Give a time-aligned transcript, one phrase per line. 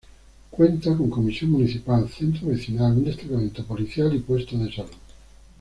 [0.49, 4.89] Cuenta con Comisión Municipal, centro vecinal, un destacamento policial y puesto de salud.